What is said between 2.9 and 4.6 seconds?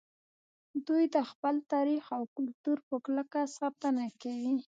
کلکه ساتنه کوي